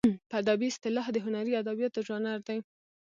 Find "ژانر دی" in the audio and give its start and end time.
2.07-2.59